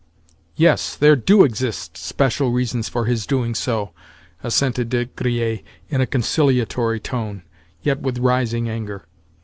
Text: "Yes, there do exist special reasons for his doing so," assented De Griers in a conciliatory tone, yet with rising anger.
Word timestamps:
"Yes, 0.55 0.95
there 0.95 1.15
do 1.15 1.43
exist 1.43 1.95
special 1.95 2.51
reasons 2.51 2.89
for 2.89 3.05
his 3.05 3.27
doing 3.27 3.53
so," 3.53 3.91
assented 4.43 4.89
De 4.89 5.05
Griers 5.05 5.59
in 5.89 6.01
a 6.01 6.07
conciliatory 6.07 6.99
tone, 6.99 7.43
yet 7.83 8.01
with 8.01 8.17
rising 8.17 8.67
anger. 8.67 9.05